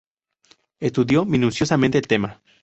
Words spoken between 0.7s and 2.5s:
Estudió minuciosamente el tema.